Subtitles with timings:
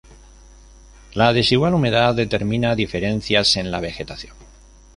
[1.13, 4.33] La desigual humedad determina diferencias en la vegetación.